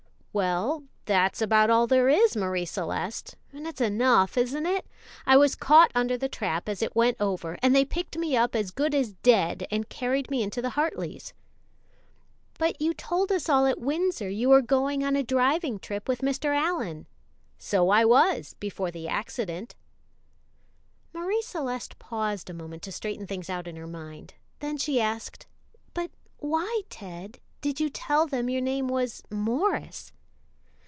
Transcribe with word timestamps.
"Well, 0.33 0.85
that's 1.03 1.41
about 1.41 1.69
all 1.69 1.87
there 1.87 2.07
is, 2.07 2.37
Marie 2.37 2.63
Celeste, 2.65 3.35
and 3.51 3.67
it's 3.67 3.81
enough, 3.81 4.37
isn't 4.37 4.65
it? 4.65 4.85
I 5.25 5.35
was 5.35 5.55
caught 5.55 5.91
under 5.93 6.17
the 6.17 6.29
trap 6.29 6.69
as 6.69 6.81
it 6.81 6.95
went 6.95 7.17
over, 7.19 7.57
and 7.61 7.75
they 7.75 7.83
picked 7.83 8.17
me 8.17 8.37
up 8.37 8.55
as 8.55 8.71
good 8.71 8.95
as 8.95 9.11
dead 9.11 9.67
and 9.69 9.89
carried 9.89 10.31
me 10.31 10.41
into 10.41 10.61
the 10.61 10.69
Hartleys." 10.69 11.33
"But 12.57 12.79
you 12.81 12.93
told 12.93 13.29
us 13.29 13.49
all 13.49 13.65
at 13.65 13.81
Windsor 13.81 14.29
you 14.29 14.47
were 14.47 14.61
going 14.61 15.03
on 15.03 15.17
a 15.17 15.23
driving 15.23 15.77
trip 15.79 16.07
with 16.07 16.21
Mr. 16.21 16.55
Allyn." 16.57 17.07
"So 17.59 17.89
I 17.89 18.05
was 18.05 18.55
before 18.57 18.89
the 18.89 19.09
accident." 19.09 19.75
Marie 21.11 21.41
Celeste 21.41 21.99
paused 21.99 22.49
a 22.49 22.53
moment 22.53 22.83
to 22.83 22.91
straighten 22.93 23.27
things 23.27 23.49
out 23.49 23.67
in 23.67 23.75
her 23.75 23.85
mind; 23.85 24.35
then 24.59 24.77
she 24.77 25.01
asked, 25.01 25.45
"But 25.93 26.09
why, 26.37 26.83
Ted, 26.89 27.41
did 27.59 27.81
you 27.81 27.89
tell 27.89 28.27
them 28.27 28.49
your 28.49 28.61
name 28.61 28.87
was 28.87 29.21
Morris?" 29.29 30.13